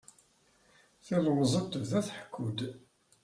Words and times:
Tilemẓit 1.05 1.67
tebda 1.71 1.99
tḥekku-d. 2.07 2.59